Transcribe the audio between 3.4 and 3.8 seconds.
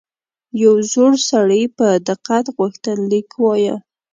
وایه.